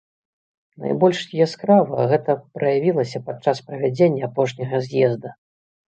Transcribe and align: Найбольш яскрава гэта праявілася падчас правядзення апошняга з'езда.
Найбольш 0.85 1.19
яскрава 1.45 2.09
гэта 2.13 2.37
праявілася 2.57 3.25
падчас 3.31 3.57
правядзення 3.71 4.23
апошняга 4.33 4.85
з'езда. 4.89 5.41